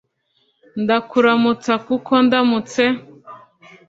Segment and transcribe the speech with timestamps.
[0.83, 2.83] ndakuramutsa kuko ndamutse